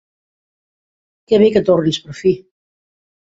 [1.27, 2.33] Que bé que tornis per fi.